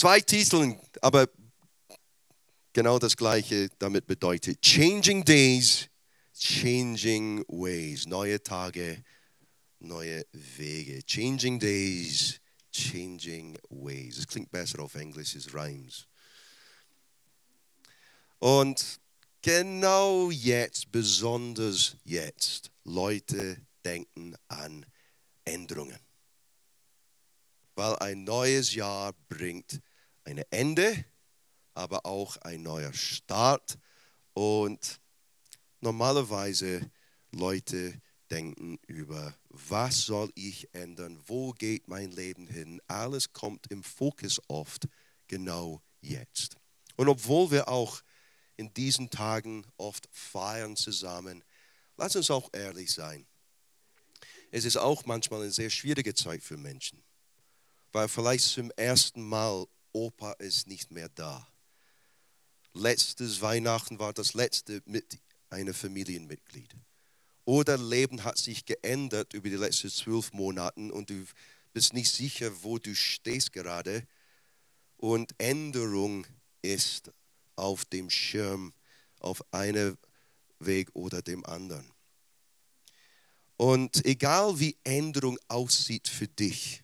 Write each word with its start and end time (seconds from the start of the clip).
Zwei 0.00 0.18
Titel, 0.22 0.78
aber 1.02 1.28
genau 2.72 2.98
das 2.98 3.14
gleiche 3.14 3.68
damit 3.78 4.06
bedeutet. 4.06 4.62
Changing 4.62 5.22
Days, 5.22 5.90
Changing 6.32 7.44
Ways. 7.48 8.06
Neue 8.06 8.42
Tage, 8.42 9.04
neue 9.78 10.24
Wege. 10.32 11.04
Changing 11.04 11.58
Days, 11.58 12.40
Changing 12.72 13.58
Ways. 13.68 14.16
Es 14.16 14.26
klingt 14.26 14.50
besser 14.50 14.78
auf 14.80 14.94
Englisch, 14.94 15.34
es 15.34 15.52
rhymes. 15.52 16.06
Und 18.38 19.00
genau 19.42 20.30
jetzt, 20.30 20.90
besonders 20.90 21.98
jetzt, 22.04 22.70
Leute 22.84 23.58
denken 23.84 24.34
an 24.48 24.86
Änderungen. 25.44 26.00
Weil 27.74 27.96
ein 27.96 28.24
neues 28.24 28.74
Jahr 28.74 29.12
bringt 29.28 29.82
ein 30.24 30.38
Ende, 30.50 31.04
aber 31.74 32.06
auch 32.06 32.36
ein 32.38 32.62
neuer 32.62 32.92
Start. 32.92 33.78
Und 34.34 35.00
normalerweise 35.80 36.90
Leute 37.32 38.00
denken 38.30 38.78
über, 38.86 39.34
was 39.48 40.02
soll 40.02 40.30
ich 40.34 40.72
ändern, 40.74 41.20
wo 41.26 41.52
geht 41.52 41.88
mein 41.88 42.12
Leben 42.12 42.46
hin. 42.46 42.80
Alles 42.86 43.32
kommt 43.32 43.66
im 43.70 43.82
Fokus 43.82 44.40
oft 44.48 44.88
genau 45.26 45.82
jetzt. 46.00 46.56
Und 46.96 47.08
obwohl 47.08 47.50
wir 47.50 47.68
auch 47.68 48.02
in 48.60 48.72
diesen 48.74 49.08
Tagen 49.08 49.64
oft 49.78 50.06
feiern 50.12 50.76
zusammen. 50.76 51.42
Lass 51.96 52.14
uns 52.14 52.30
auch 52.30 52.50
ehrlich 52.52 52.92
sein. 52.92 53.26
Es 54.50 54.66
ist 54.66 54.76
auch 54.76 55.06
manchmal 55.06 55.40
eine 55.40 55.50
sehr 55.50 55.70
schwierige 55.70 56.12
Zeit 56.12 56.42
für 56.42 56.58
Menschen, 56.58 57.02
weil 57.92 58.06
vielleicht 58.06 58.44
zum 58.44 58.70
ersten 58.72 59.22
Mal 59.22 59.66
Opa 59.92 60.32
ist 60.32 60.66
nicht 60.66 60.90
mehr 60.90 61.08
da. 61.08 61.46
Letztes 62.72 63.40
Weihnachten 63.40 63.98
war 63.98 64.12
das 64.12 64.34
letzte 64.34 64.82
mit 64.86 65.18
einem 65.48 65.74
Familienmitglied. 65.74 66.76
Oder 67.44 67.76
Leben 67.76 68.22
hat 68.22 68.38
sich 68.38 68.64
geändert 68.64 69.34
über 69.34 69.48
die 69.48 69.56
letzten 69.56 69.90
zwölf 69.90 70.32
Monate 70.32 70.92
und 70.92 71.10
du 71.10 71.26
bist 71.72 71.92
nicht 71.94 72.12
sicher, 72.12 72.62
wo 72.62 72.78
du 72.78 72.94
stehst 72.94 73.52
gerade. 73.52 74.06
Und 74.96 75.34
Änderung 75.38 76.26
ist 76.62 77.10
auf 77.56 77.84
dem 77.86 78.10
Schirm, 78.10 78.72
auf 79.18 79.42
einem 79.52 79.98
Weg 80.58 80.90
oder 80.94 81.22
dem 81.22 81.44
anderen. 81.44 81.90
Und 83.56 84.04
egal 84.06 84.58
wie 84.58 84.78
Änderung 84.84 85.38
aussieht 85.48 86.08
für 86.08 86.28
dich, 86.28 86.82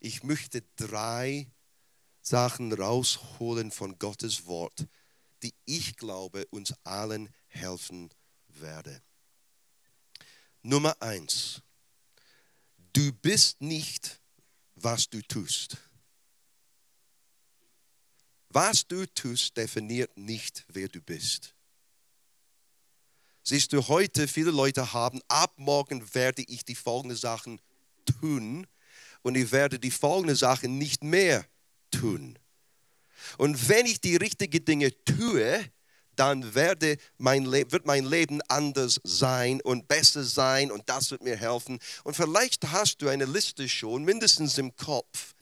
ich 0.00 0.22
möchte 0.22 0.62
drei 0.76 1.46
Sachen 2.26 2.72
rausholen 2.72 3.70
von 3.70 3.98
Gottes 3.98 4.46
Wort, 4.46 4.86
die 5.42 5.54
ich 5.66 5.96
glaube 5.96 6.46
uns 6.46 6.74
allen 6.82 7.28
helfen 7.48 8.08
werde. 8.48 9.02
Nummer 10.62 11.00
eins, 11.02 11.60
du 12.94 13.12
bist 13.12 13.60
nicht, 13.60 14.22
was 14.74 15.08
du 15.10 15.20
tust. 15.20 15.76
Was 18.48 18.86
du 18.86 19.06
tust, 19.06 19.54
definiert 19.58 20.16
nicht, 20.16 20.64
wer 20.68 20.88
du 20.88 21.02
bist. 21.02 21.54
Siehst 23.42 23.74
du, 23.74 23.86
heute 23.88 24.26
viele 24.28 24.50
Leute 24.50 24.94
haben, 24.94 25.20
ab 25.28 25.52
morgen 25.56 26.14
werde 26.14 26.42
ich 26.42 26.64
die 26.64 26.74
folgenden 26.74 27.18
Sachen 27.18 27.60
tun 28.06 28.66
und 29.20 29.34
ich 29.34 29.52
werde 29.52 29.78
die 29.78 29.90
folgenden 29.90 30.36
Sachen 30.36 30.78
nicht 30.78 31.04
mehr 31.04 31.46
tun. 31.98 32.38
Und 33.38 33.68
wenn 33.68 33.86
ich 33.86 34.00
die 34.00 34.16
richtigen 34.16 34.64
Dinge 34.64 34.92
tue, 35.04 35.64
dann 36.16 36.54
werde 36.54 36.96
mein 37.18 37.50
wird 37.50 37.86
mein 37.86 38.04
Leben 38.04 38.40
anders 38.48 39.00
sein 39.02 39.60
und 39.62 39.88
besser 39.88 40.22
sein 40.24 40.70
und 40.70 40.88
das 40.88 41.10
wird 41.10 41.22
mir 41.22 41.36
helfen. 41.36 41.78
Und 42.04 42.14
vielleicht 42.14 42.70
hast 42.70 43.02
du 43.02 43.08
eine 43.08 43.24
Liste 43.24 43.68
schon, 43.68 44.04
mindestens 44.04 44.58
im 44.58 44.76
Kopf, 44.76 45.34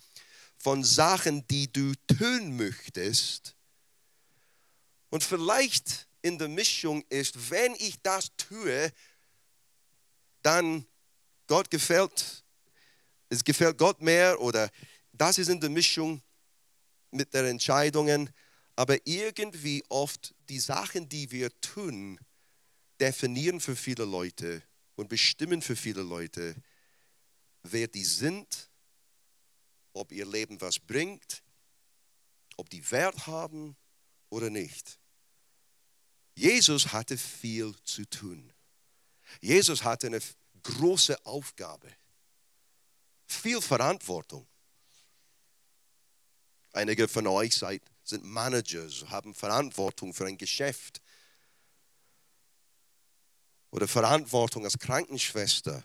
von 0.58 0.84
Sachen, 0.84 1.46
die 1.48 1.70
du 1.72 1.92
tun 2.06 2.56
möchtest. 2.56 3.56
Und 5.10 5.24
vielleicht 5.24 6.06
in 6.22 6.38
der 6.38 6.48
Mischung 6.48 7.04
ist, 7.08 7.50
wenn 7.50 7.74
ich 7.74 8.00
das 8.02 8.28
tue, 8.36 8.92
dann 10.42 10.86
Gott 11.48 11.70
gefällt, 11.70 12.44
es 13.28 13.42
gefällt 13.42 13.76
Gott 13.76 14.00
mehr 14.00 14.40
oder 14.40 14.70
das 15.12 15.38
ist 15.38 15.48
in 15.48 15.60
der 15.60 15.70
Mischung 15.70 16.22
mit 17.12 17.34
den 17.34 17.46
Entscheidungen. 17.46 18.30
Aber 18.76 19.06
irgendwie 19.06 19.84
oft 19.88 20.34
die 20.48 20.58
Sachen, 20.58 21.08
die 21.08 21.30
wir 21.30 21.50
tun, 21.60 22.18
definieren 23.00 23.60
für 23.60 23.76
viele 23.76 24.04
Leute 24.04 24.62
und 24.96 25.08
bestimmen 25.08 25.62
für 25.62 25.76
viele 25.76 26.02
Leute, 26.02 26.54
wer 27.62 27.86
die 27.86 28.04
sind 28.04 28.72
ob 29.92 30.12
ihr 30.12 30.26
Leben 30.26 30.60
was 30.60 30.78
bringt, 30.78 31.42
ob 32.56 32.68
die 32.70 32.90
Wert 32.90 33.26
haben 33.26 33.76
oder 34.30 34.50
nicht. 34.50 34.98
Jesus 36.34 36.92
hatte 36.92 37.18
viel 37.18 37.74
zu 37.84 38.08
tun. 38.08 38.52
Jesus 39.40 39.84
hatte 39.84 40.06
eine 40.06 40.20
große 40.62 41.24
Aufgabe, 41.26 41.88
viel 43.26 43.60
Verantwortung. 43.60 44.46
Einige 46.72 47.06
von 47.08 47.26
euch 47.26 47.56
seid, 47.56 47.82
sind 48.02 48.24
Managers, 48.24 49.04
haben 49.08 49.34
Verantwortung 49.34 50.14
für 50.14 50.26
ein 50.26 50.38
Geschäft. 50.38 51.00
Oder 53.70 53.86
Verantwortung 53.86 54.64
als 54.64 54.78
Krankenschwester. 54.78 55.84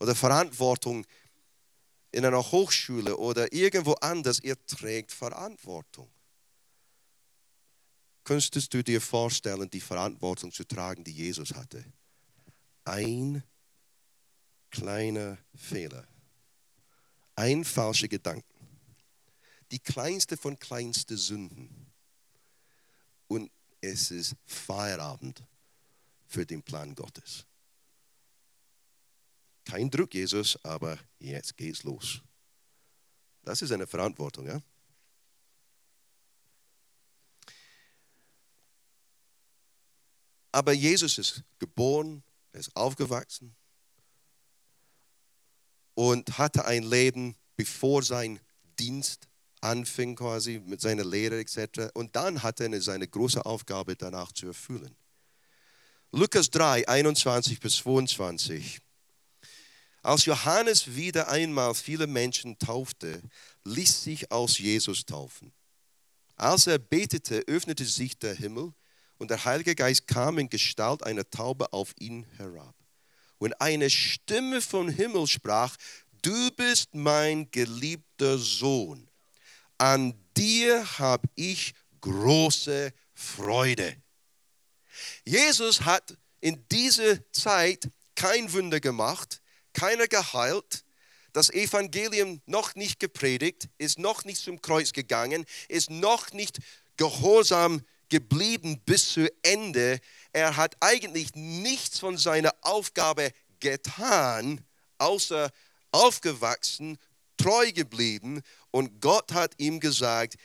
Oder 0.00 0.14
Verantwortung 0.14 1.04
in 2.12 2.24
einer 2.24 2.50
Hochschule 2.50 3.16
oder 3.16 3.52
irgendwo 3.52 3.92
anders, 3.94 4.40
ihr 4.40 4.56
trägt 4.66 5.12
Verantwortung. 5.12 6.08
Könntest 8.24 8.72
du 8.72 8.82
dir 8.82 9.00
vorstellen, 9.00 9.70
die 9.70 9.80
Verantwortung 9.80 10.52
zu 10.52 10.64
tragen, 10.64 11.04
die 11.04 11.12
Jesus 11.12 11.54
hatte? 11.54 11.84
Ein 12.84 13.42
kleiner 14.70 15.38
Fehler, 15.54 16.06
ein 17.34 17.64
falscher 17.64 18.08
Gedanke, 18.08 18.44
die 19.70 19.78
kleinste 19.78 20.36
von 20.36 20.58
kleinsten 20.58 21.16
Sünden. 21.16 21.86
Und 23.26 23.50
es 23.80 24.10
ist 24.10 24.34
Feierabend 24.46 25.42
für 26.26 26.46
den 26.46 26.62
Plan 26.62 26.94
Gottes. 26.94 27.44
Kein 29.64 29.90
Druck, 29.90 30.14
Jesus, 30.14 30.58
aber 30.64 30.98
jetzt 31.18 31.56
geht's 31.56 31.82
los. 31.82 32.22
Das 33.42 33.62
ist 33.62 33.70
eine 33.70 33.86
Verantwortung, 33.86 34.46
ja? 34.46 34.60
Aber 40.50 40.72
Jesus 40.72 41.18
ist 41.18 41.44
geboren, 41.58 42.22
er 42.52 42.60
ist 42.60 42.74
aufgewachsen 42.74 43.54
und 45.94 46.38
hatte 46.38 46.64
ein 46.64 46.82
Leben, 46.82 47.36
bevor 47.56 48.02
sein 48.02 48.40
Dienst 48.78 49.27
anfing, 49.62 50.16
quasi 50.16 50.60
mit 50.64 50.80
seiner 50.80 51.04
Lehre 51.04 51.38
etc. 51.40 51.90
Und 51.94 52.16
dann 52.16 52.42
hatte 52.42 52.64
er 52.64 52.80
seine 52.80 53.08
große 53.08 53.44
Aufgabe 53.44 53.96
danach 53.96 54.32
zu 54.32 54.46
erfüllen. 54.46 54.94
Lukas 56.12 56.50
3, 56.50 56.88
21 56.88 57.60
bis 57.60 57.76
22. 57.76 58.80
Als 60.02 60.24
Johannes 60.24 60.94
wieder 60.94 61.28
einmal 61.28 61.74
viele 61.74 62.06
Menschen 62.06 62.58
taufte, 62.58 63.20
ließ 63.64 64.04
sich 64.04 64.30
aus 64.30 64.58
Jesus 64.58 65.04
taufen. 65.04 65.52
Als 66.36 66.66
er 66.66 66.78
betete, 66.78 67.40
öffnete 67.46 67.84
sich 67.84 68.16
der 68.18 68.34
Himmel 68.34 68.72
und 69.18 69.30
der 69.30 69.44
Heilige 69.44 69.74
Geist 69.74 70.06
kam 70.06 70.38
in 70.38 70.48
Gestalt 70.48 71.02
einer 71.02 71.28
Taube 71.28 71.72
auf 71.72 71.92
ihn 71.98 72.24
herab. 72.36 72.74
Und 73.38 73.60
eine 73.60 73.90
Stimme 73.90 74.60
vom 74.60 74.88
Himmel 74.88 75.26
sprach, 75.26 75.76
du 76.22 76.50
bist 76.52 76.94
mein 76.94 77.50
geliebter 77.50 78.38
Sohn, 78.38 79.07
an 79.78 80.14
dir 80.36 80.98
habe 80.98 81.28
ich 81.34 81.74
große 82.00 82.92
Freude. 83.14 83.96
Jesus 85.24 85.82
hat 85.82 86.16
in 86.40 86.66
dieser 86.68 87.18
Zeit 87.32 87.88
kein 88.14 88.52
Wunder 88.52 88.80
gemacht, 88.80 89.40
keiner 89.72 90.08
geheilt, 90.08 90.84
das 91.32 91.50
Evangelium 91.50 92.40
noch 92.46 92.74
nicht 92.74 92.98
gepredigt, 92.98 93.68
ist 93.78 93.98
noch 93.98 94.24
nicht 94.24 94.42
zum 94.42 94.60
Kreuz 94.60 94.92
gegangen, 94.92 95.44
ist 95.68 95.90
noch 95.90 96.32
nicht 96.32 96.58
gehorsam 96.96 97.82
geblieben 98.08 98.80
bis 98.84 99.12
zu 99.12 99.30
Ende. 99.42 100.00
Er 100.32 100.56
hat 100.56 100.76
eigentlich 100.80 101.34
nichts 101.34 101.98
von 101.98 102.16
seiner 102.16 102.54
Aufgabe 102.62 103.32
getan, 103.60 104.64
außer 104.98 105.50
aufgewachsen, 105.92 106.98
treu 107.36 107.70
geblieben 107.72 108.42
Und 108.70 109.00
Gott 109.00 109.32
hat 109.32 109.54
ihm 109.58 109.80
gesagt, 109.80 110.36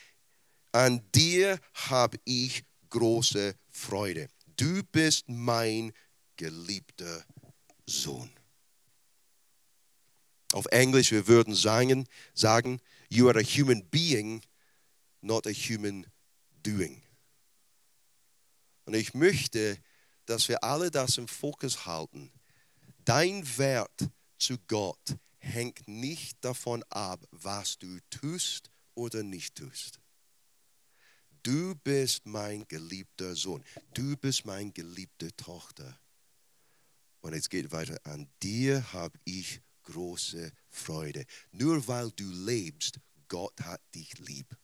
an 0.72 1.02
dir 1.14 1.60
habe 1.74 2.18
ich 2.26 2.64
große 2.90 3.56
Freude. 3.70 4.28
Du 4.56 4.84
bist 4.92 5.28
mein 5.28 5.94
geliebter 6.36 7.26
Sohn. 7.86 8.32
Auf 10.54 10.66
Englisch, 10.68 11.12
wir 11.12 11.28
würden 11.28 11.56
sagen, 11.56 12.08
sagen, 12.34 12.80
you 13.10 13.28
are 13.28 13.40
a 13.40 13.44
human 13.44 13.84
being, 13.90 14.42
not 15.22 15.48
a 15.48 15.52
human 15.52 16.06
doing. 16.64 17.02
Und 18.86 18.94
ich 18.94 19.14
möchte, 19.14 19.78
dass 20.26 20.48
wir 20.48 20.64
alle 20.64 20.92
das 20.92 21.18
im 21.18 21.28
Fokus 21.28 21.86
halten. 21.86 22.32
Dein 23.06 23.58
Wert 23.58 24.10
zu 24.38 24.58
Gott 24.68 25.18
hängt 25.44 25.88
nicht 25.88 26.44
davon 26.44 26.84
ab, 26.90 27.26
was 27.32 27.78
du 27.78 28.00
tust 28.10 28.72
oder 28.96 29.24
nicht 29.24 29.56
tust. 29.56 30.00
Du 31.44 31.76
bist 31.76 32.26
mein 32.26 32.66
geliebter 32.68 33.36
Sohn. 33.36 33.64
Du 33.94 34.16
bist 34.16 34.46
meine 34.46 34.72
geliebte 34.72 35.36
Tochter. 35.36 36.00
Und 37.20 37.34
jetzt 37.34 37.50
geht 37.50 37.72
weiter. 37.72 38.00
An 38.06 38.30
dir 38.42 38.94
habe 38.94 39.20
ich 39.26 39.62
große 39.84 40.54
Freude. 40.70 41.26
Nur 41.52 41.86
weil 41.88 42.12
du 42.12 42.30
lebst, 42.32 43.00
Gott 43.28 43.60
hat 43.62 43.82
dich 43.94 44.18
lieb. 44.20 44.58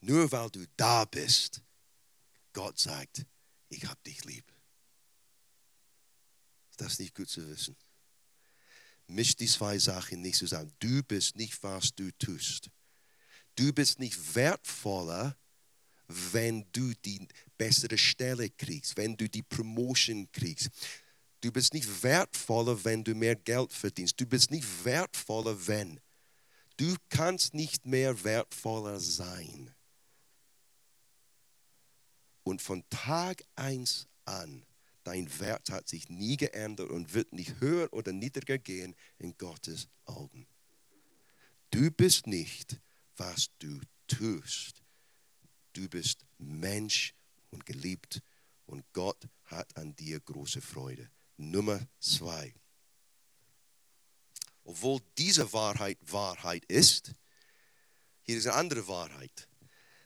Nur 0.00 0.32
weil 0.32 0.50
du 0.50 0.66
da 0.76 1.04
bist, 1.04 1.62
Gott 2.52 2.78
sagt, 2.78 3.26
ich 3.68 3.84
habe 3.86 4.00
dich 4.06 4.24
lieb. 4.24 4.50
Ist 6.70 6.80
das 6.80 6.98
nicht 6.98 7.14
gut 7.14 7.28
zu 7.28 7.46
wissen? 7.48 7.76
Misch 9.14 9.36
die 9.36 9.46
zwei 9.46 9.78
Sachen 9.78 10.22
nicht 10.22 10.36
zusammen. 10.36 10.72
Du 10.78 11.02
bist 11.02 11.36
nicht, 11.36 11.62
was 11.62 11.94
du 11.94 12.10
tust. 12.18 12.70
Du 13.54 13.72
bist 13.72 13.98
nicht 13.98 14.34
wertvoller, 14.34 15.36
wenn 16.32 16.66
du 16.72 16.92
die 17.04 17.26
bessere 17.58 17.98
Stelle 17.98 18.50
kriegst, 18.50 18.96
wenn 18.96 19.16
du 19.16 19.28
die 19.28 19.42
Promotion 19.42 20.30
kriegst. 20.32 20.70
Du 21.40 21.50
bist 21.50 21.74
nicht 21.74 22.02
wertvoller, 22.02 22.84
wenn 22.84 23.04
du 23.04 23.14
mehr 23.14 23.36
Geld 23.36 23.72
verdienst. 23.72 24.20
Du 24.20 24.26
bist 24.26 24.50
nicht 24.50 24.84
wertvoller, 24.84 25.66
wenn. 25.66 26.00
Du 26.76 26.96
kannst 27.08 27.54
nicht 27.54 27.84
mehr 27.84 28.24
wertvoller 28.24 29.00
sein. 29.00 29.74
Und 32.44 32.62
von 32.62 32.84
Tag 32.90 33.44
1 33.56 34.08
an, 34.24 34.64
dein 35.04 35.28
Wert 35.40 35.70
hat 35.70 35.88
sich 35.88 36.08
nie 36.08 36.36
geändert 36.36 36.90
und 36.90 37.14
wird 37.14 37.32
nicht 37.32 37.60
höher 37.60 37.92
oder 37.92 38.12
niedriger 38.12 38.58
gehen 38.58 38.94
in 39.18 39.36
Gottes 39.36 39.88
Augen. 40.04 40.46
Du 41.70 41.90
bist 41.90 42.26
nicht, 42.26 42.80
was 43.16 43.50
du 43.58 43.80
tust. 44.06 44.82
Du 45.72 45.88
bist 45.88 46.26
Mensch 46.38 47.14
und 47.50 47.64
geliebt 47.64 48.22
und 48.66 48.84
Gott 48.92 49.28
hat 49.44 49.76
an 49.76 49.94
dir 49.96 50.20
große 50.20 50.60
Freude. 50.60 51.10
Nummer 51.36 51.80
zwei. 51.98 52.54
Obwohl 54.64 55.00
diese 55.18 55.52
Wahrheit 55.52 55.98
Wahrheit 56.12 56.64
ist, 56.66 57.14
hier 58.22 58.38
ist 58.38 58.46
eine 58.46 58.56
andere 58.56 58.86
Wahrheit. 58.86 59.48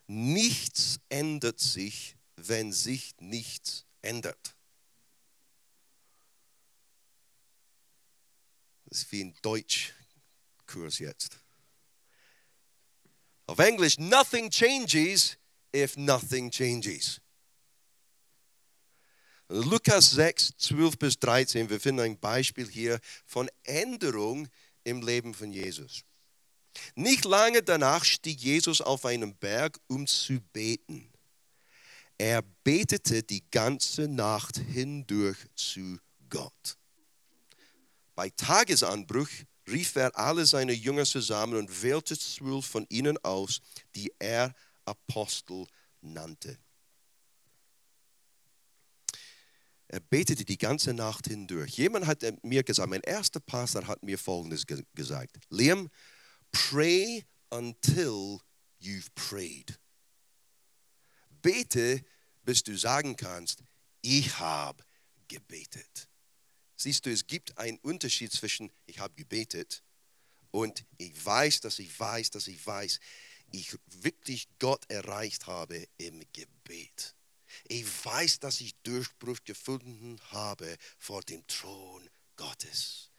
Nichts 0.06 1.00
ändert 1.08 1.60
sich, 1.60 2.16
wenn 2.36 2.72
sich 2.72 3.14
nichts 3.18 3.84
ändert. 4.02 4.55
Das 8.86 8.98
ist 8.98 9.12
wie 9.12 9.24
ein 9.24 9.34
Deutschkurs 9.42 10.98
jetzt. 10.98 11.38
Auf 13.46 13.58
Englisch, 13.58 13.98
nothing 13.98 14.50
changes 14.50 15.36
if 15.74 15.96
nothing 15.96 16.50
changes. 16.50 17.20
Lukas 19.48 20.10
6, 20.10 20.54
12 20.58 20.98
bis 20.98 21.18
13, 21.20 21.70
wir 21.70 21.78
finden 21.78 22.00
ein 22.00 22.18
Beispiel 22.18 22.68
hier 22.68 22.98
von 23.24 23.48
Änderung 23.62 24.48
im 24.82 25.02
Leben 25.02 25.34
von 25.34 25.52
Jesus. 25.52 26.02
Nicht 26.96 27.24
lange 27.24 27.62
danach 27.62 28.04
stieg 28.04 28.40
Jesus 28.40 28.80
auf 28.80 29.04
einen 29.04 29.36
Berg, 29.36 29.78
um 29.86 30.06
zu 30.06 30.40
beten. 30.52 31.12
Er 32.18 32.42
betete 32.64 33.22
die 33.22 33.48
ganze 33.50 34.08
Nacht 34.08 34.56
hindurch 34.56 35.38
zu 35.54 35.98
Gott. 36.28 36.76
Bei 38.16 38.30
Tagesanbruch 38.30 39.28
rief 39.68 39.94
er 39.94 40.18
alle 40.18 40.46
seine 40.46 40.72
Jünger 40.72 41.04
zusammen 41.04 41.56
und 41.56 41.82
wählte 41.82 42.18
zwölf 42.18 42.66
von 42.66 42.86
ihnen 42.88 43.18
aus, 43.18 43.60
die 43.94 44.10
er 44.18 44.54
Apostel 44.86 45.66
nannte. 46.00 46.58
Er 49.88 50.00
betete 50.00 50.44
die 50.44 50.58
ganze 50.58 50.94
Nacht 50.94 51.26
hindurch. 51.26 51.76
Jemand 51.76 52.06
hat 52.06 52.24
mir 52.42 52.64
gesagt, 52.64 52.88
mein 52.88 53.02
erster 53.02 53.38
Pastor 53.38 53.86
hat 53.86 54.02
mir 54.02 54.18
Folgendes 54.18 54.64
gesagt. 54.94 55.36
Liam, 55.50 55.90
pray 56.50 57.24
until 57.50 58.40
you've 58.80 59.10
prayed. 59.14 59.78
Bete, 61.42 62.02
bis 62.44 62.62
du 62.62 62.76
sagen 62.76 63.14
kannst, 63.14 63.62
ich 64.00 64.38
habe 64.38 64.82
gebetet. 65.28 66.08
Siehst 66.76 67.06
du, 67.06 67.10
es 67.10 67.26
gibt 67.26 67.56
einen 67.58 67.78
Unterschied 67.78 68.32
zwischen 68.32 68.70
ich 68.86 68.98
habe 68.98 69.14
gebetet 69.14 69.82
und 70.50 70.84
ich 70.98 71.24
weiß, 71.24 71.60
dass 71.60 71.78
ich 71.78 71.98
weiß, 71.98 72.30
dass 72.30 72.48
ich 72.48 72.64
weiß, 72.64 73.00
ich 73.50 73.76
wirklich 73.86 74.48
Gott 74.58 74.84
erreicht 74.90 75.46
habe 75.46 75.88
im 75.96 76.22
Gebet. 76.32 77.14
Ich 77.68 77.86
weiß, 78.04 78.40
dass 78.40 78.60
ich 78.60 78.74
Durchbruch 78.82 79.38
gefunden 79.44 80.20
habe 80.30 80.76
vor 80.98 81.22
dem 81.22 81.46
Thron 81.46 82.08
Gottes. 82.36 83.10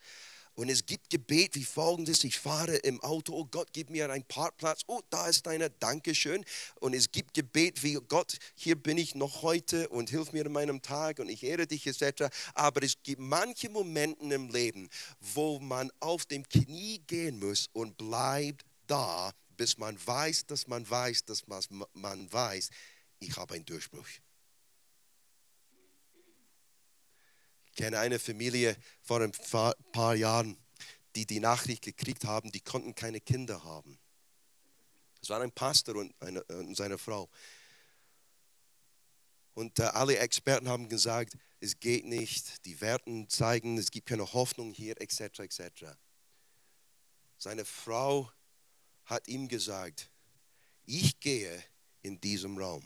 Und 0.57 0.69
es 0.69 0.87
gibt 0.87 1.11
Gebet 1.11 1.53
wie 1.53 1.63
folgendes: 1.63 2.23
Ich 2.23 2.39
fahre 2.39 2.77
im 2.77 2.99
Auto, 3.03 3.31
oh 3.31 3.45
Gott, 3.45 3.69
gib 3.73 3.91
mir 3.91 4.09
einen 4.09 4.23
Parkplatz, 4.23 4.81
oh, 4.87 5.01
da 5.11 5.27
ist 5.27 5.45
deiner, 5.45 5.69
Dankeschön. 5.69 6.43
Und 6.79 6.95
es 6.95 7.11
gibt 7.11 7.35
Gebet 7.35 7.83
wie 7.83 7.93
Gott, 8.07 8.39
hier 8.55 8.75
bin 8.75 8.97
ich 8.97 9.13
noch 9.13 9.43
heute 9.43 9.87
und 9.89 10.09
hilf 10.09 10.33
mir 10.33 10.47
in 10.47 10.51
meinem 10.51 10.81
Tag 10.81 11.19
und 11.19 11.29
ich 11.29 11.43
ehre 11.43 11.67
dich, 11.67 11.85
etc. 11.85 12.33
Aber 12.55 12.81
es 12.81 12.95
gibt 13.03 13.21
manche 13.21 13.69
Momente 13.69 14.33
im 14.33 14.49
Leben, 14.49 14.89
wo 15.19 15.59
man 15.59 15.91
auf 15.99 16.25
dem 16.25 16.49
Knie 16.49 17.03
gehen 17.05 17.37
muss 17.37 17.69
und 17.73 17.95
bleibt 17.95 18.65
da, 18.87 19.31
bis 19.57 19.77
man 19.77 19.95
weiß, 20.03 20.47
dass 20.47 20.65
man 20.65 20.89
weiß, 20.89 21.25
dass 21.25 21.43
man 21.47 22.33
weiß, 22.33 22.71
ich 23.19 23.37
habe 23.37 23.53
einen 23.53 23.65
Durchbruch. 23.65 24.07
Kenne 27.77 27.99
eine 27.99 28.19
Familie 28.19 28.75
vor 29.01 29.21
ein 29.21 29.31
paar 29.31 30.15
Jahren, 30.15 30.57
die 31.15 31.25
die 31.25 31.39
Nachricht 31.39 31.83
gekriegt 31.83 32.25
haben, 32.25 32.51
die 32.51 32.59
konnten 32.59 32.93
keine 32.95 33.21
Kinder 33.21 33.63
haben. 33.63 33.97
Es 35.21 35.29
war 35.29 35.41
ein 35.41 35.51
Pastor 35.51 35.95
und, 35.95 36.13
eine, 36.21 36.43
und 36.43 36.75
seine 36.75 36.97
Frau. 36.97 37.29
Und 39.53 39.79
äh, 39.79 39.83
alle 39.83 40.17
Experten 40.17 40.67
haben 40.67 40.89
gesagt, 40.89 41.37
es 41.59 41.79
geht 41.79 42.05
nicht, 42.05 42.65
die 42.65 42.81
Werten 42.81 43.29
zeigen, 43.29 43.77
es 43.77 43.89
gibt 43.89 44.07
keine 44.07 44.31
Hoffnung 44.33 44.71
hier, 44.71 44.99
etc., 45.01 45.39
etc. 45.39 45.85
Seine 47.37 47.65
Frau 47.65 48.31
hat 49.05 49.27
ihm 49.27 49.47
gesagt, 49.47 50.11
ich 50.85 51.19
gehe 51.19 51.63
in 52.01 52.19
diesem 52.21 52.57
Raum 52.57 52.83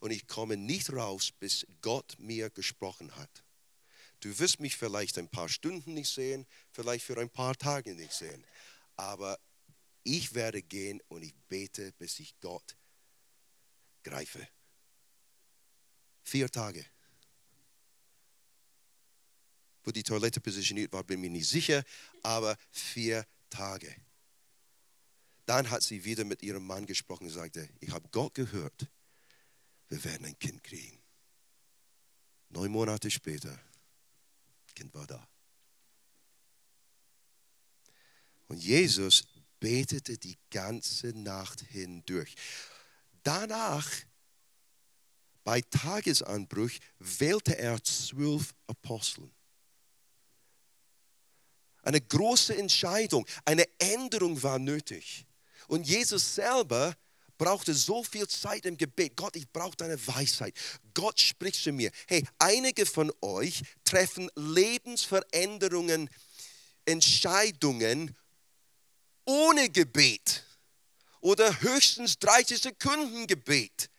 und 0.00 0.10
ich 0.10 0.26
komme 0.26 0.56
nicht 0.56 0.92
raus, 0.92 1.30
bis 1.32 1.66
Gott 1.80 2.16
mir 2.18 2.50
gesprochen 2.50 3.16
hat. 3.16 3.44
Du 4.22 4.38
wirst 4.38 4.60
mich 4.60 4.76
vielleicht 4.76 5.18
ein 5.18 5.28
paar 5.28 5.48
Stunden 5.48 5.94
nicht 5.94 6.08
sehen, 6.08 6.46
vielleicht 6.70 7.04
für 7.04 7.18
ein 7.18 7.28
paar 7.28 7.56
Tage 7.56 7.92
nicht 7.92 8.12
sehen. 8.12 8.46
Aber 8.96 9.36
ich 10.04 10.34
werde 10.34 10.62
gehen 10.62 11.02
und 11.08 11.22
ich 11.22 11.34
bete, 11.48 11.92
bis 11.98 12.20
ich 12.20 12.38
Gott 12.40 12.76
greife. 14.04 14.46
Vier 16.22 16.48
Tage. 16.48 16.86
Wo 19.82 19.90
die 19.90 20.04
Toilette 20.04 20.40
positioniert 20.40 20.92
war, 20.92 21.02
bin 21.02 21.24
ich 21.24 21.30
nicht 21.30 21.48
sicher, 21.48 21.82
aber 22.22 22.56
vier 22.70 23.26
Tage. 23.50 23.92
Dann 25.46 25.68
hat 25.68 25.82
sie 25.82 26.04
wieder 26.04 26.24
mit 26.24 26.44
ihrem 26.44 26.64
Mann 26.64 26.86
gesprochen 26.86 27.24
und 27.24 27.32
sagte, 27.32 27.68
ich 27.80 27.90
habe 27.90 28.08
Gott 28.12 28.34
gehört, 28.34 28.86
wir 29.88 30.04
werden 30.04 30.26
ein 30.26 30.38
Kind 30.38 30.62
kriegen. 30.62 31.02
Neun 32.50 32.70
Monate 32.70 33.10
später 33.10 33.58
Kind 34.82 35.10
da. 35.10 35.28
Und 38.48 38.58
Jesus 38.62 39.24
betete 39.60 40.18
die 40.18 40.36
ganze 40.50 41.08
Nacht 41.16 41.60
hindurch. 41.60 42.34
Danach, 43.22 43.88
bei 45.44 45.60
Tagesanbruch, 45.60 46.72
wählte 46.98 47.56
er 47.56 47.82
zwölf 47.84 48.54
Aposteln. 48.66 49.32
Eine 51.82 52.00
große 52.00 52.56
Entscheidung, 52.56 53.26
eine 53.44 53.66
Änderung 53.78 54.42
war 54.42 54.58
nötig. 54.58 55.26
Und 55.68 55.86
Jesus 55.86 56.34
selber 56.34 56.96
brauchte 57.42 57.74
so 57.74 58.04
viel 58.04 58.28
Zeit 58.28 58.66
im 58.66 58.76
Gebet. 58.76 59.16
Gott, 59.16 59.34
ich 59.34 59.50
brauche 59.50 59.76
deine 59.76 59.98
Weisheit. 60.06 60.54
Gott 60.94 61.18
spricht 61.18 61.60
zu 61.60 61.72
mir. 61.72 61.90
Hey, 62.06 62.24
einige 62.38 62.86
von 62.86 63.12
euch 63.20 63.62
treffen 63.82 64.30
Lebensveränderungen, 64.36 66.08
Entscheidungen 66.84 68.16
ohne 69.24 69.68
Gebet 69.70 70.44
oder 71.20 71.60
höchstens 71.62 72.16
30 72.20 72.62
Sekunden 72.62 73.26
Gebet. 73.26 73.90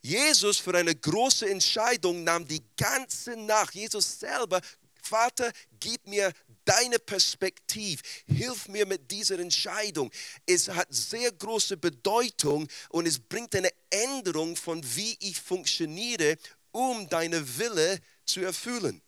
Jesus 0.00 0.58
für 0.58 0.76
eine 0.76 0.96
große 0.96 1.48
Entscheidung 1.48 2.24
nahm 2.24 2.44
die 2.44 2.64
ganze 2.76 3.36
Nacht. 3.36 3.76
Jesus 3.76 4.18
selber, 4.18 4.60
Vater, 5.02 5.52
gib 5.80 6.06
mir 6.06 6.32
deine 6.64 6.98
Perspektive. 6.98 8.02
Hilf 8.26 8.68
mir 8.68 8.86
mit 8.86 9.10
dieser 9.10 9.38
Entscheidung. 9.38 10.10
Es 10.46 10.68
hat 10.68 10.88
sehr 10.90 11.32
große 11.32 11.76
Bedeutung 11.76 12.68
und 12.90 13.06
es 13.06 13.18
bringt 13.18 13.54
eine 13.54 13.70
Änderung 13.90 14.56
von 14.56 14.82
wie 14.96 15.16
ich 15.20 15.40
funktioniere, 15.40 16.36
um 16.70 17.08
deine 17.08 17.58
Wille 17.58 17.98
zu 18.24 18.40
erfüllen. 18.40 19.02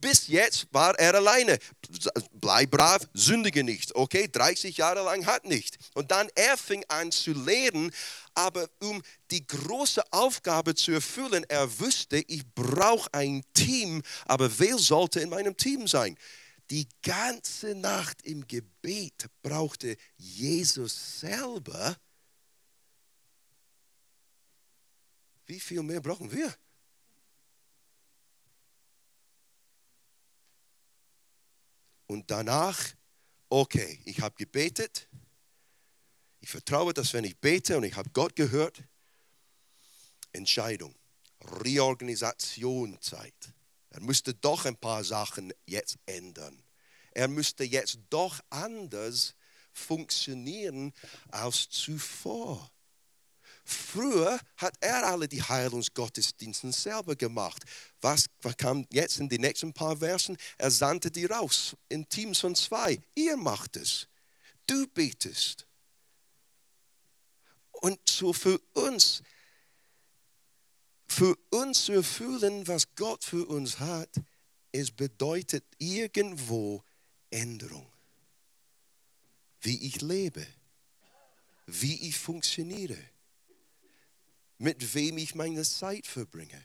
Bis 0.00 0.28
jetzt 0.28 0.66
war 0.72 0.98
er 0.98 1.14
alleine. 1.14 1.58
Bleib 2.32 2.70
brav, 2.70 3.02
sündige 3.14 3.64
nicht. 3.64 3.94
Okay, 3.94 4.28
30 4.30 4.76
Jahre 4.76 5.02
lang 5.04 5.26
hat 5.26 5.44
nicht. 5.44 5.78
Und 5.94 6.10
dann 6.10 6.28
er 6.34 6.56
fing 6.56 6.84
an 6.88 7.10
zu 7.10 7.32
lehren, 7.32 7.92
aber 8.38 8.70
um 8.78 9.02
die 9.32 9.44
große 9.44 10.00
Aufgabe 10.12 10.72
zu 10.76 10.92
erfüllen, 10.92 11.44
er 11.48 11.80
wusste, 11.80 12.18
ich 12.28 12.46
brauche 12.54 13.12
ein 13.12 13.42
Team, 13.52 14.00
aber 14.26 14.60
wer 14.60 14.78
sollte 14.78 15.18
in 15.18 15.28
meinem 15.28 15.56
Team 15.56 15.88
sein? 15.88 16.16
Die 16.70 16.86
ganze 17.02 17.74
Nacht 17.74 18.22
im 18.22 18.46
Gebet 18.46 19.26
brauchte 19.42 19.96
Jesus 20.16 21.18
selber. 21.18 21.96
Wie 25.46 25.58
viel 25.58 25.82
mehr 25.82 26.00
brauchen 26.00 26.30
wir? 26.30 26.54
Und 32.06 32.30
danach, 32.30 32.78
okay, 33.48 34.00
ich 34.04 34.20
habe 34.20 34.36
gebetet. 34.36 35.08
Ich 36.40 36.50
vertraue, 36.50 36.94
dass 36.94 37.12
wenn 37.12 37.24
ich 37.24 37.36
bete 37.38 37.76
und 37.76 37.84
ich 37.84 37.96
habe 37.96 38.10
Gott 38.10 38.36
gehört, 38.36 38.82
Entscheidung, 40.32 40.94
Reorganisation 41.40 43.00
Zeit. 43.00 43.52
Er 43.90 44.00
müsste 44.00 44.34
doch 44.34 44.64
ein 44.64 44.76
paar 44.76 45.02
Sachen 45.02 45.52
jetzt 45.66 45.96
ändern. 46.06 46.62
Er 47.12 47.28
müsste 47.28 47.64
jetzt 47.64 47.98
doch 48.10 48.40
anders 48.50 49.34
funktionieren 49.72 50.92
als 51.30 51.68
zuvor. 51.70 52.70
Früher 53.64 54.40
hat 54.56 54.74
er 54.80 55.06
alle 55.06 55.28
die 55.28 55.42
Heilungsgottesdienste 55.42 56.72
selber 56.72 57.16
gemacht. 57.16 57.62
Was 58.00 58.26
kam 58.56 58.86
jetzt 58.90 59.18
in 59.18 59.28
den 59.28 59.42
nächsten 59.42 59.74
paar 59.74 59.98
Versen? 59.98 60.38
Er 60.56 60.70
sandte 60.70 61.10
die 61.10 61.26
raus 61.26 61.76
in 61.88 62.08
Teams 62.08 62.40
von 62.40 62.54
zwei. 62.54 62.98
Ihr 63.14 63.36
macht 63.36 63.76
es. 63.76 64.08
Du 64.66 64.86
betest. 64.86 65.67
Und 67.80 68.00
so 68.08 68.32
für 68.32 68.58
uns, 68.74 69.22
für 71.06 71.36
uns 71.50 71.84
zu 71.84 71.92
erfüllen, 71.92 72.66
was 72.66 72.94
Gott 72.94 73.24
für 73.24 73.46
uns 73.46 73.78
hat, 73.78 74.10
es 74.72 74.90
bedeutet 74.90 75.64
irgendwo 75.78 76.82
Änderung. 77.30 77.90
Wie 79.60 79.86
ich 79.86 80.00
lebe, 80.00 80.46
wie 81.66 82.08
ich 82.08 82.16
funktioniere 82.16 82.98
mit 84.58 84.94
wem 84.94 85.18
ich 85.18 85.34
meine 85.34 85.62
Zeit 85.62 86.06
verbringe. 86.06 86.64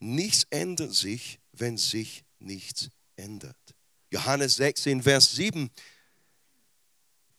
Nichts 0.00 0.46
ändert 0.50 0.94
sich, 0.94 1.38
wenn 1.52 1.78
sich 1.78 2.24
nichts 2.40 2.90
ändert. 3.16 3.56
Johannes 4.10 4.56
16, 4.56 5.04
Vers 5.04 5.32
7. 5.32 5.70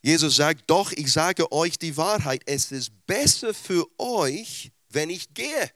Jesus 0.06 0.36
sagt, 0.36 0.70
doch, 0.70 0.92
ich 0.92 1.12
sage 1.12 1.50
euch 1.54 1.80
die 1.80 1.96
Wahrheit, 1.96 2.42
es 2.46 2.74
ist 2.74 2.92
besser 3.08 3.54
für 3.54 3.88
euch, 3.98 4.70
wenn 4.90 5.10
ich 5.10 5.34
gehe. 5.34 5.72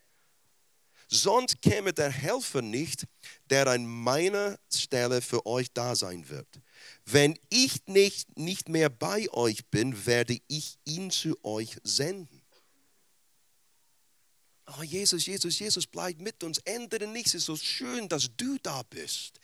Sonst 1.07 1.62
käme 1.62 1.93
der 1.93 2.10
Helfer 2.10 2.62
nicht, 2.62 3.07
der 3.50 3.67
an 3.67 3.86
meiner 3.86 4.60
Stelle 4.69 5.22
für 5.22 5.46
euch 5.46 5.72
da 5.72 5.96
sein 5.96 6.27
wird. 6.27 6.60
Wenn 7.05 7.39
ich 7.50 7.88
nicht, 7.88 8.38
nicht 8.38 8.67
mehr 8.67 8.89
bei 8.89 9.31
euch 9.31 9.65
bin, 9.67 10.05
werde 10.05 10.38
ich 10.50 10.77
ihn 10.84 11.10
zu 11.10 11.41
euch 11.46 11.77
senden. 11.84 12.41
Oh, 14.77 14.84
Jesus, 14.84 15.25
Jesus, 15.25 15.57
Jesus, 15.57 15.88
bleib 15.88 16.19
mit 16.19 16.43
uns, 16.43 16.57
ändere 16.65 17.07
nichts. 17.07 17.34
Es 17.34 17.43
ist 17.43 17.46
so 17.46 17.55
schön, 17.55 18.10
dass 18.10 18.27
du 18.36 18.57
da 18.62 18.84
bist. 18.84 19.39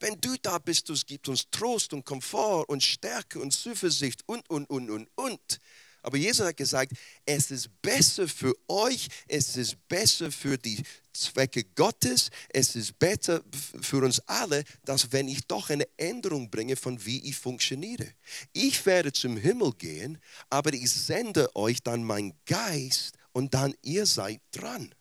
Wenn 0.00 0.20
du 0.20 0.36
da 0.42 0.58
bist, 0.58 0.90
es 0.90 1.06
gibt 1.06 1.28
uns 1.28 1.48
Trost 1.50 1.92
und 1.92 2.04
Komfort 2.04 2.64
und 2.68 2.82
Stärke 2.82 3.38
und 3.38 3.52
Zuversicht 3.52 4.22
und, 4.26 4.48
und, 4.50 4.68
und, 4.70 4.90
und, 4.90 5.08
und. 5.14 5.60
Aber 6.04 6.18
Jesus 6.18 6.46
hat 6.46 6.58
gesagt, 6.58 6.92
es 7.24 7.50
ist 7.50 7.70
besser 7.80 8.28
für 8.28 8.54
euch, 8.68 9.08
es 9.26 9.56
ist 9.56 9.88
besser 9.88 10.30
für 10.30 10.58
die 10.58 10.82
Zwecke 11.14 11.64
Gottes, 11.74 12.30
es 12.50 12.76
ist 12.76 12.98
besser 12.98 13.42
für 13.80 14.04
uns 14.04 14.20
alle, 14.26 14.64
dass 14.84 15.12
wenn 15.12 15.28
ich 15.28 15.46
doch 15.46 15.70
eine 15.70 15.88
Änderung 15.96 16.50
bringe 16.50 16.76
von 16.76 17.02
wie 17.06 17.26
ich 17.26 17.36
funktioniere. 17.36 18.06
Ich 18.52 18.84
werde 18.84 19.12
zum 19.12 19.38
Himmel 19.38 19.72
gehen, 19.78 20.18
aber 20.50 20.74
ich 20.74 20.90
sende 20.90 21.54
euch 21.56 21.82
dann 21.82 22.04
mein 22.04 22.34
Geist 22.44 23.16
und 23.32 23.54
dann 23.54 23.74
ihr 23.80 24.04
seid 24.04 24.42
dran. 24.52 24.94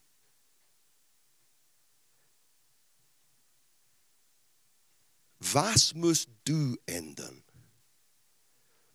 Was 5.51 5.93
musst 5.93 6.29
du 6.45 6.77
ändern? 6.85 7.43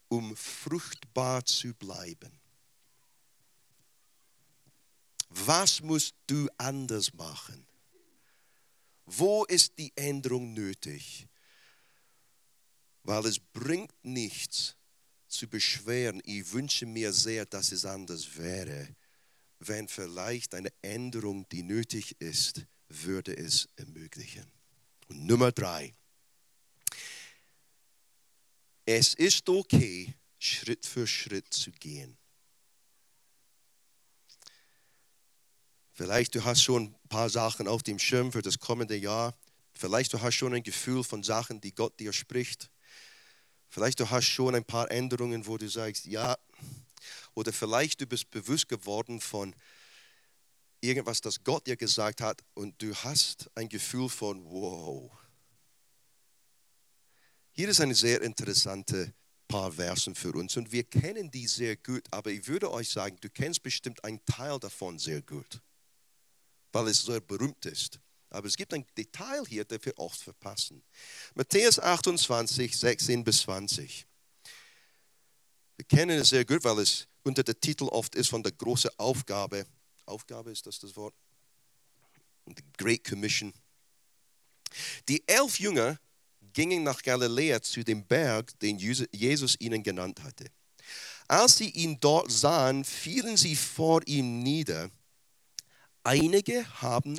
um 0.08 0.34
fruchtbar 0.36 1.44
zu 1.44 1.74
bleiben. 1.74 2.40
Was 5.28 5.82
musst 5.82 6.14
du 6.26 6.48
anders 6.56 7.12
machen? 7.12 7.66
Wo 9.04 9.44
ist 9.44 9.78
die 9.78 9.92
Änderung 9.94 10.52
nötig? 10.54 11.28
Weil 13.02 13.26
es 13.26 13.38
bringt 13.38 13.92
nichts 14.02 14.76
zu 15.28 15.48
beschweren. 15.48 16.20
Ich 16.24 16.52
wünsche 16.52 16.86
mir 16.86 17.12
sehr, 17.12 17.46
dass 17.46 17.72
es 17.72 17.84
anders 17.84 18.36
wäre. 18.36 18.96
Wenn 19.60 19.88
vielleicht 19.88 20.54
eine 20.54 20.72
Änderung, 20.82 21.48
die 21.50 21.62
nötig 21.62 22.20
ist, 22.20 22.66
würde 22.88 23.36
es 23.36 23.68
ermöglichen. 23.76 24.50
Und 25.08 25.26
Nummer 25.26 25.52
drei. 25.52 25.94
Es 28.90 29.12
ist 29.12 29.46
okay, 29.50 30.14
Schritt 30.38 30.86
für 30.86 31.06
Schritt 31.06 31.52
zu 31.52 31.70
gehen. 31.72 32.16
Vielleicht 35.92 36.34
du 36.34 36.42
hast 36.42 36.62
schon 36.62 36.84
ein 36.84 37.08
paar 37.10 37.28
Sachen 37.28 37.68
auf 37.68 37.82
dem 37.82 37.98
Schirm 37.98 38.32
für 38.32 38.40
das 38.40 38.58
kommende 38.58 38.96
Jahr. 38.96 39.34
Vielleicht 39.74 40.14
du 40.14 40.22
hast 40.22 40.36
schon 40.36 40.54
ein 40.54 40.62
Gefühl 40.62 41.04
von 41.04 41.22
Sachen, 41.22 41.60
die 41.60 41.74
Gott 41.74 42.00
dir 42.00 42.14
spricht. 42.14 42.70
Vielleicht 43.68 44.00
du 44.00 44.08
hast 44.08 44.24
schon 44.24 44.54
ein 44.54 44.64
paar 44.64 44.90
Änderungen, 44.90 45.46
wo 45.46 45.58
du 45.58 45.68
sagst, 45.68 46.06
ja. 46.06 46.38
Oder 47.34 47.52
vielleicht 47.52 48.00
du 48.00 48.06
bist 48.06 48.30
bewusst 48.30 48.70
geworden 48.70 49.20
von 49.20 49.54
irgendwas, 50.80 51.20
das 51.20 51.44
Gott 51.44 51.66
dir 51.66 51.76
gesagt 51.76 52.22
hat 52.22 52.42
und 52.54 52.80
du 52.80 52.94
hast 52.94 53.50
ein 53.54 53.68
Gefühl 53.68 54.08
von, 54.08 54.42
wow, 54.46 55.10
hier 57.58 57.68
ist 57.68 57.80
eine 57.80 57.96
sehr 57.96 58.22
interessante 58.22 59.12
paar 59.48 59.72
Versen 59.72 60.14
für 60.14 60.30
uns 60.30 60.56
und 60.56 60.70
wir 60.70 60.84
kennen 60.84 61.28
die 61.28 61.48
sehr 61.48 61.76
gut, 61.76 62.04
aber 62.12 62.30
ich 62.30 62.46
würde 62.46 62.70
euch 62.70 62.88
sagen, 62.88 63.16
du 63.20 63.28
kennst 63.28 63.64
bestimmt 63.64 64.04
einen 64.04 64.24
Teil 64.24 64.60
davon 64.60 64.96
sehr 64.96 65.22
gut, 65.22 65.60
weil 66.70 66.86
es 66.86 67.02
sehr 67.02 67.20
berühmt 67.20 67.66
ist. 67.66 67.98
Aber 68.30 68.46
es 68.46 68.56
gibt 68.56 68.72
ein 68.74 68.86
Detail 68.96 69.44
hier, 69.48 69.64
das 69.64 69.84
wir 69.84 69.98
oft 69.98 70.20
verpassen. 70.20 70.84
Matthäus 71.34 71.80
28, 71.80 72.78
16 72.78 73.24
bis 73.24 73.40
20. 73.40 74.06
Wir 75.78 75.84
kennen 75.86 76.20
es 76.20 76.28
sehr 76.28 76.44
gut, 76.44 76.62
weil 76.62 76.78
es 76.78 77.08
unter 77.24 77.42
der 77.42 77.58
Titel 77.58 77.88
oft 77.88 78.14
ist 78.14 78.28
von 78.28 78.44
der 78.44 78.52
großen 78.52 78.90
Aufgabe. 78.98 79.66
Aufgabe 80.06 80.52
ist 80.52 80.64
das 80.64 80.78
das 80.78 80.94
Wort? 80.94 81.16
The 82.46 82.62
Great 82.76 83.02
Commission. 83.02 83.52
Die 85.08 85.26
elf 85.26 85.58
Jünger 85.58 85.98
gingen 86.58 86.82
nach 86.82 87.00
Galiläa 87.00 87.62
zu 87.62 87.84
dem 87.84 88.04
Berg, 88.04 88.58
den 88.58 88.78
Jesus 88.78 89.56
ihnen 89.60 89.84
genannt 89.84 90.20
hatte. 90.24 90.46
Als 91.28 91.58
sie 91.58 91.70
ihn 91.70 92.00
dort 92.00 92.32
sahen, 92.32 92.84
fielen 92.84 93.36
sie 93.36 93.54
vor 93.54 94.00
ihm 94.06 94.42
nieder. 94.42 94.90
Einige 96.02 96.66
haben, 96.82 97.16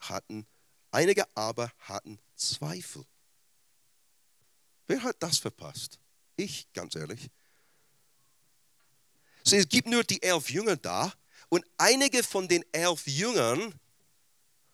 hatten 0.00 0.46
Einige 0.92 1.24
aber 1.36 1.70
hatten 1.80 2.18
Zweifel. 2.34 3.04
Wer 4.86 5.02
hat 5.02 5.16
das 5.20 5.36
verpasst? 5.36 5.98
Ich, 6.36 6.66
ganz 6.72 6.96
ehrlich. 6.96 7.28
So, 9.44 9.56
es 9.56 9.68
gibt 9.68 9.88
nur 9.88 10.04
die 10.04 10.22
elf 10.22 10.48
Jünger 10.48 10.76
da 10.76 11.12
und 11.50 11.66
einige 11.76 12.22
von 12.22 12.48
den 12.48 12.64
elf 12.72 13.06
Jüngern 13.06 13.74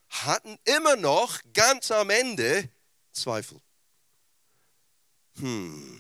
hatten 0.09 0.57
immer 0.65 0.95
noch 0.95 1.41
ganz 1.53 1.91
am 1.91 2.11
Ende 2.11 2.71
Zweifel. 3.13 3.61
Hm, 5.39 5.99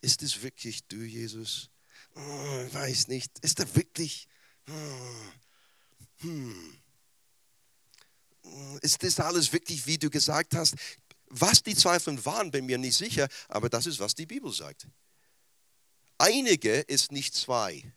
ist 0.00 0.22
es 0.22 0.42
wirklich 0.42 0.86
du, 0.86 0.96
Jesus? 0.96 1.70
Oh, 2.14 2.20
weiß 2.20 3.08
nicht. 3.08 3.38
Ist 3.40 3.58
er 3.60 3.74
wirklich? 3.74 4.28
Hm, 4.66 5.32
hm. 6.18 6.80
Ist 8.82 9.02
das 9.02 9.18
alles 9.20 9.52
wirklich, 9.52 9.86
wie 9.86 9.98
du 9.98 10.10
gesagt 10.10 10.54
hast? 10.54 10.74
Was 11.26 11.62
die 11.62 11.74
Zweifel 11.74 12.24
waren, 12.24 12.50
bin 12.50 12.66
mir 12.66 12.78
nicht 12.78 12.96
sicher, 12.96 13.28
aber 13.48 13.68
das 13.68 13.86
ist, 13.86 13.98
was 13.98 14.14
die 14.14 14.26
Bibel 14.26 14.52
sagt. 14.52 14.86
Einige 16.18 16.80
ist 16.80 17.10
nicht 17.10 17.34
zwei, 17.34 17.92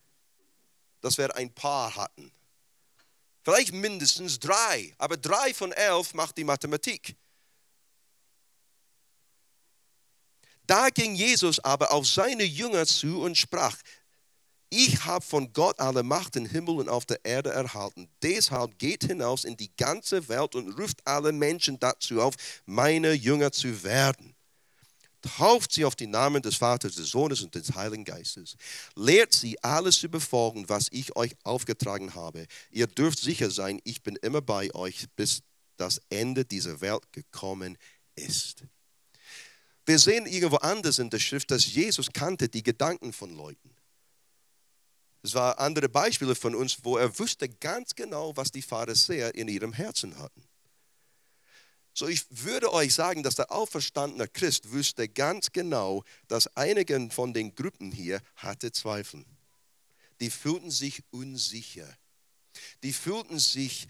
dass 1.02 1.18
wir 1.18 1.36
ein 1.36 1.54
Paar 1.54 1.96
hatten. 1.96 2.32
Vielleicht 3.44 3.74
mindestens 3.74 4.40
drei, 4.40 4.94
aber 4.98 5.16
drei 5.18 5.54
von 5.54 5.72
elf 5.72 6.14
macht 6.14 6.38
die 6.38 6.44
Mathematik. 6.44 7.16
Da 10.68 10.90
ging 10.90 11.16
Jesus 11.16 11.60
aber 11.60 11.92
auf 11.92 12.06
seine 12.06 12.44
Jünger 12.44 12.86
zu 12.86 13.22
und 13.22 13.38
sprach, 13.38 13.78
ich 14.70 15.06
habe 15.06 15.24
von 15.24 15.54
Gott 15.54 15.80
alle 15.80 16.04
Macht 16.04 16.36
im 16.36 16.46
Himmel 16.46 16.76
und 16.76 16.90
auf 16.90 17.06
der 17.06 17.24
Erde 17.24 17.52
erhalten. 17.52 18.10
Deshalb 18.22 18.78
geht 18.78 19.06
hinaus 19.06 19.46
in 19.46 19.56
die 19.56 19.74
ganze 19.78 20.28
Welt 20.28 20.56
und 20.56 20.78
ruft 20.78 21.00
alle 21.08 21.32
Menschen 21.32 21.80
dazu 21.80 22.22
auf, 22.22 22.36
meine 22.66 23.14
Jünger 23.14 23.54
zu 23.54 23.84
werden. 23.84 24.36
Tauft 25.22 25.72
sie 25.72 25.86
auf 25.86 25.96
die 25.96 26.08
Namen 26.08 26.42
des 26.42 26.58
Vaters, 26.58 26.96
des 26.96 27.10
Sohnes 27.10 27.42
und 27.42 27.56
des 27.56 27.74
Heiligen 27.76 28.04
Geistes. 28.04 28.56
Lehrt 28.96 29.34
sie, 29.34 29.62
alles 29.64 30.00
zu 30.00 30.10
befolgen, 30.10 30.68
was 30.68 30.90
ich 30.92 31.16
euch 31.16 31.36
aufgetragen 31.44 32.14
habe. 32.14 32.46
Ihr 32.70 32.88
dürft 32.88 33.20
sicher 33.20 33.50
sein, 33.50 33.80
ich 33.86 34.04
bin 34.04 34.18
immer 34.18 34.42
bei 34.42 34.74
euch, 34.76 35.06
bis 35.16 35.42
das 35.78 36.02
Ende 36.10 36.44
dieser 36.44 36.82
Welt 36.82 37.04
gekommen 37.14 37.78
ist. 38.16 38.64
Wir 39.88 40.00
sehen 40.00 40.26
irgendwo 40.26 40.58
anders 40.58 41.00
in 41.00 41.10
der 41.10 41.20
Schrift, 41.20 41.50
dass 41.50 41.66
Jesus 41.66 42.12
kannte 42.12 42.50
die 42.50 42.62
Gedanken 42.62 43.14
von 43.14 43.34
Leuten. 43.34 43.74
Es 45.24 45.34
waren 45.34 45.58
andere 45.58 45.88
Beispiele 45.88 46.36
von 46.36 46.56
uns, 46.56 46.84
wo 46.84 46.98
er 46.98 47.18
wusste 47.18 47.48
ganz 47.48 47.96
genau, 47.96 48.36
was 48.36 48.52
die 48.52 48.62
Pharisäer 48.62 49.34
in 49.34 49.48
ihrem 49.48 49.72
Herzen 49.72 50.18
hatten. 50.20 50.44
So, 51.94 52.06
ich 52.06 52.26
würde 52.30 52.74
euch 52.74 52.94
sagen, 52.94 53.24
dass 53.24 53.36
der 53.36 53.50
auferstandene 53.50 54.28
Christ 54.28 54.72
wusste 54.74 55.08
ganz 55.08 55.54
genau, 55.54 56.04
dass 56.28 56.54
einige 56.58 57.10
von 57.10 57.34
den 57.34 57.56
Gruppen 57.56 57.94
hier 57.94 58.22
hatte 58.36 58.74
Zweifel. 58.74 59.26
Die 60.20 60.30
fühlten 60.30 60.70
sich 60.70 61.02
unsicher. 61.12 61.88
Die 62.84 62.92
fühlten 62.92 63.40
sich 63.40 63.88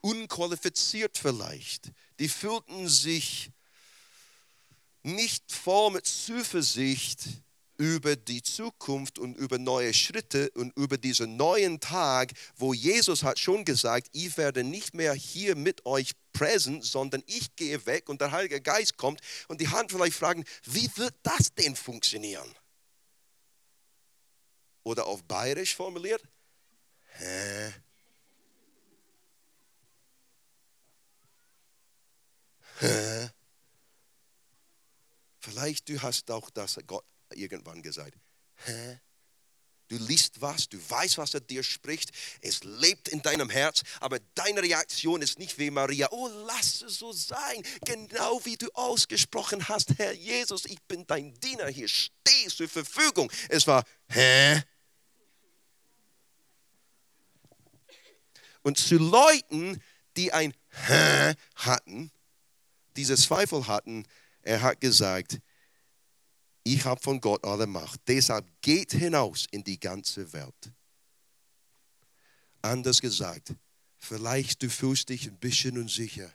unqualifiziert 0.00 1.18
vielleicht. 1.18 1.90
Die 2.20 2.28
fühlten 2.28 2.88
sich 2.88 3.50
nicht 5.02 5.50
voll 5.52 5.92
mit 5.92 6.06
Zuversicht 6.06 7.28
über 7.80 8.14
die 8.14 8.42
Zukunft 8.42 9.18
und 9.18 9.38
über 9.38 9.56
neue 9.58 9.94
Schritte 9.94 10.50
und 10.50 10.76
über 10.76 10.98
diesen 10.98 11.38
neuen 11.38 11.80
Tag, 11.80 12.32
wo 12.56 12.74
Jesus 12.74 13.22
hat 13.22 13.38
schon 13.38 13.64
gesagt, 13.64 14.08
ich 14.12 14.36
werde 14.36 14.62
nicht 14.62 14.92
mehr 14.92 15.14
hier 15.14 15.56
mit 15.56 15.86
euch 15.86 16.12
präsent, 16.34 16.84
sondern 16.84 17.22
ich 17.26 17.56
gehe 17.56 17.86
weg 17.86 18.10
und 18.10 18.20
der 18.20 18.32
Heilige 18.32 18.60
Geist 18.60 18.98
kommt 18.98 19.22
und 19.48 19.62
die 19.62 19.68
Hand 19.68 19.92
vielleicht 19.92 20.16
fragen, 20.16 20.44
wie 20.64 20.90
wird 20.96 21.14
das 21.22 21.54
denn 21.54 21.74
funktionieren? 21.74 22.54
Oder 24.82 25.06
auf 25.06 25.22
bayerisch 25.22 25.74
formuliert, 25.74 26.22
hä? 27.16 27.72
Hä? 32.80 33.30
Vielleicht 35.40 35.88
du 35.88 36.00
hast 36.00 36.30
auch 36.30 36.50
das 36.50 36.78
Gott 36.86 37.04
irgendwann 37.34 37.82
gesagt. 37.82 38.14
Hä? 38.66 39.00
Du 39.88 39.96
liest 39.96 40.40
was, 40.40 40.68
du 40.68 40.78
weißt, 40.78 41.18
was 41.18 41.34
er 41.34 41.40
dir 41.40 41.64
spricht, 41.64 42.12
es 42.42 42.62
lebt 42.62 43.08
in 43.08 43.22
deinem 43.22 43.50
Herz, 43.50 43.82
aber 43.98 44.20
deine 44.36 44.62
Reaktion 44.62 45.20
ist 45.20 45.40
nicht 45.40 45.58
wie 45.58 45.68
Maria, 45.68 46.06
oh 46.12 46.28
lass 46.46 46.82
es 46.82 47.00
so 47.00 47.12
sein, 47.12 47.64
genau 47.84 48.40
wie 48.44 48.56
du 48.56 48.68
ausgesprochen 48.74 49.66
hast, 49.68 49.98
Herr 49.98 50.12
Jesus, 50.12 50.64
ich 50.66 50.80
bin 50.82 51.04
dein 51.08 51.34
Diener, 51.40 51.66
hier 51.66 51.88
stehst 51.88 52.58
zur 52.58 52.68
Verfügung. 52.68 53.32
Es 53.48 53.66
war, 53.66 53.82
hä? 54.10 54.62
Und 58.62 58.78
zu 58.78 58.96
Leuten, 58.96 59.82
die 60.16 60.32
ein 60.32 60.54
hä 60.86 61.34
hatten, 61.56 62.12
diese 62.94 63.16
Zweifel 63.16 63.66
hatten, 63.66 64.06
er 64.42 64.62
hat 64.62 64.80
gesagt, 64.80 65.40
ich 66.62 66.84
habe 66.84 67.00
von 67.00 67.20
Gott 67.20 67.44
alle 67.44 67.66
Macht. 67.66 68.00
Deshalb 68.06 68.46
geht 68.60 68.92
hinaus 68.92 69.46
in 69.50 69.64
die 69.64 69.80
ganze 69.80 70.32
Welt. 70.32 70.72
Anders 72.62 73.00
gesagt, 73.00 73.54
vielleicht 73.98 74.62
du 74.62 74.68
fühlst 74.68 75.08
dich 75.08 75.26
ein 75.26 75.38
bisschen 75.38 75.78
unsicher. 75.78 76.30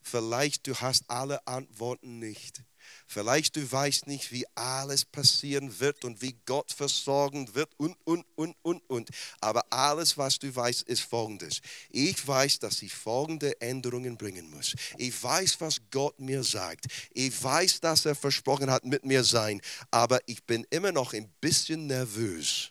Vielleicht 0.00 0.66
du 0.66 0.74
hast 0.74 1.08
alle 1.08 1.46
Antworten 1.46 2.18
nicht. 2.18 2.62
Vielleicht 3.06 3.56
du 3.56 3.70
weißt 3.70 4.06
nicht, 4.06 4.32
wie 4.32 4.46
alles 4.54 5.04
passieren 5.04 5.78
wird 5.80 6.04
und 6.04 6.22
wie 6.22 6.36
Gott 6.46 6.72
versorgen 6.72 7.54
wird 7.54 7.70
und, 7.76 7.96
und, 8.04 8.26
und, 8.34 8.56
und, 8.62 8.82
und. 8.88 9.10
Aber 9.40 9.64
alles, 9.70 10.16
was 10.16 10.38
du 10.38 10.54
weißt, 10.54 10.82
ist 10.82 11.02
folgendes. 11.02 11.60
Ich 11.90 12.26
weiß, 12.26 12.58
dass 12.58 12.82
ich 12.82 12.94
folgende 12.94 13.60
Änderungen 13.60 14.16
bringen 14.16 14.50
muss. 14.50 14.74
Ich 14.96 15.22
weiß, 15.22 15.60
was 15.60 15.80
Gott 15.90 16.18
mir 16.18 16.42
sagt. 16.42 16.86
Ich 17.12 17.42
weiß, 17.42 17.80
dass 17.80 18.06
er 18.06 18.14
versprochen 18.14 18.70
hat, 18.70 18.84
mit 18.84 19.04
mir 19.04 19.24
sein. 19.24 19.60
Aber 19.90 20.20
ich 20.26 20.44
bin 20.44 20.66
immer 20.70 20.92
noch 20.92 21.12
ein 21.12 21.28
bisschen 21.40 21.86
nervös. 21.86 22.70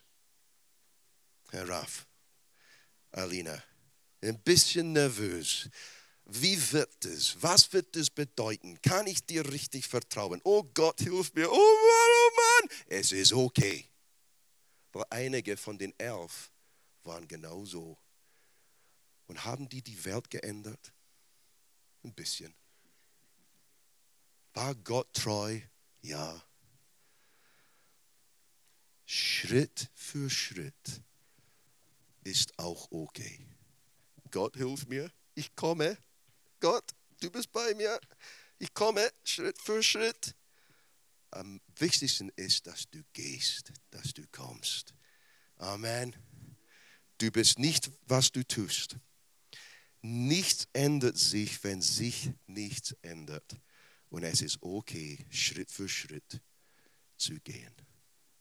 Herr 1.50 1.68
Raff, 1.68 2.06
Alina, 3.12 3.62
ein 4.20 4.38
bisschen 4.40 4.92
nervös 4.92 5.68
wie 6.26 6.72
wird 6.72 7.04
es? 7.04 7.42
Was 7.42 7.72
wird 7.72 7.94
es 7.96 8.08
bedeuten? 8.08 8.80
Kann 8.80 9.06
ich 9.06 9.24
dir 9.26 9.50
richtig 9.50 9.86
vertrauen? 9.86 10.40
Oh 10.44 10.62
Gott, 10.62 11.00
hilf 11.00 11.34
mir. 11.34 11.50
Oh 11.50 11.54
Mann, 11.54 12.10
oh 12.10 12.30
Mann. 12.36 12.70
Es 12.86 13.12
ist 13.12 13.32
okay. 13.32 13.86
Aber 14.92 15.06
einige 15.10 15.56
von 15.56 15.76
den 15.76 15.92
elf 15.98 16.50
waren 17.02 17.28
genauso. 17.28 17.98
Und 19.26 19.44
haben 19.44 19.68
die 19.68 19.82
die 19.82 20.02
Welt 20.04 20.30
geändert? 20.30 20.92
Ein 22.02 22.14
bisschen. 22.14 22.54
War 24.54 24.74
Gott 24.76 25.12
treu? 25.12 25.60
Ja. 26.00 26.42
Schritt 29.04 29.90
für 29.94 30.30
Schritt 30.30 31.02
ist 32.22 32.58
auch 32.58 32.90
okay. 32.90 33.46
Gott 34.30 34.56
hilf 34.56 34.86
mir, 34.86 35.10
ich 35.34 35.54
komme. 35.54 35.98
Gott, 36.64 36.94
du 37.20 37.30
bist 37.30 37.52
bei 37.52 37.74
mir. 37.74 38.00
Ich 38.58 38.72
komme 38.72 39.12
Schritt 39.22 39.60
für 39.60 39.82
Schritt. 39.82 40.34
Am 41.30 41.60
wichtigsten 41.76 42.30
ist, 42.36 42.66
dass 42.66 42.88
du 42.88 43.04
gehst, 43.12 43.70
dass 43.90 44.14
du 44.14 44.26
kommst. 44.28 44.94
Amen. 45.56 46.16
Du 47.18 47.30
bist 47.30 47.58
nicht, 47.58 47.90
was 48.06 48.32
du 48.32 48.42
tust. 48.46 48.96
Nichts 50.00 50.66
ändert 50.72 51.18
sich, 51.18 51.62
wenn 51.64 51.82
sich 51.82 52.30
nichts 52.46 52.96
ändert. 53.02 53.60
Und 54.08 54.22
es 54.22 54.40
ist 54.40 54.62
okay, 54.62 55.18
Schritt 55.28 55.70
für 55.70 55.86
Schritt 55.86 56.40
zu 57.18 57.38
gehen. 57.40 57.74